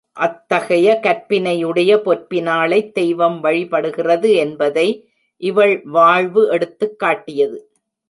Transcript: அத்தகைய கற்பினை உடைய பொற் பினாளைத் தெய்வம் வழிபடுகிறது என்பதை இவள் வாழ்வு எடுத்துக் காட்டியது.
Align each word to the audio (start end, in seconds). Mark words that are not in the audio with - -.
அத்தகைய 0.11 0.99
கற்பினை 1.03 1.63
உடைய 1.63 2.01
பொற் 2.01 2.27
பினாளைத் 2.29 2.91
தெய்வம் 2.91 3.43
வழிபடுகிறது 3.43 4.33
என்பதை 4.35 5.09
இவள் 5.37 5.81
வாழ்வு 5.83 6.47
எடுத்துக் 6.47 6.99
காட்டியது. 6.99 7.71